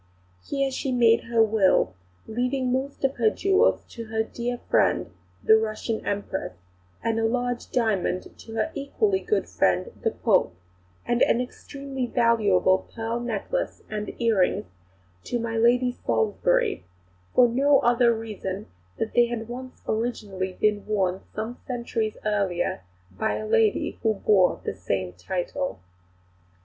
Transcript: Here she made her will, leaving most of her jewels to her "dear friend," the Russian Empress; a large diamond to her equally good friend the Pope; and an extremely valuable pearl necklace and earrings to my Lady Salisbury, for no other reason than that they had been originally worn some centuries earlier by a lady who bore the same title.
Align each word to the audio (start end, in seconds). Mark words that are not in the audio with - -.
Here 0.43 0.71
she 0.71 0.91
made 0.91 1.25
her 1.25 1.43
will, 1.43 1.93
leaving 2.25 2.71
most 2.73 3.03
of 3.03 3.17
her 3.17 3.29
jewels 3.29 3.83
to 3.89 4.05
her 4.05 4.23
"dear 4.23 4.57
friend," 4.67 5.11
the 5.43 5.57
Russian 5.57 6.03
Empress; 6.03 6.53
a 7.05 7.13
large 7.13 7.69
diamond 7.69 8.35
to 8.35 8.55
her 8.55 8.71
equally 8.73 9.19
good 9.19 9.47
friend 9.47 9.91
the 10.03 10.09
Pope; 10.09 10.55
and 11.05 11.21
an 11.21 11.39
extremely 11.39 12.07
valuable 12.07 12.87
pearl 12.95 13.19
necklace 13.19 13.83
and 13.91 14.19
earrings 14.19 14.65
to 15.25 15.37
my 15.37 15.55
Lady 15.55 15.91
Salisbury, 15.91 16.83
for 17.35 17.47
no 17.47 17.77
other 17.81 18.11
reason 18.11 18.65
than 18.97 19.09
that 19.11 19.13
they 19.13 19.27
had 19.27 19.47
been 19.47 19.71
originally 19.87 20.57
worn 20.87 21.21
some 21.35 21.59
centuries 21.67 22.17
earlier 22.25 22.81
by 23.11 23.35
a 23.35 23.45
lady 23.45 23.99
who 24.01 24.15
bore 24.15 24.59
the 24.63 24.73
same 24.73 25.13
title. 25.13 25.79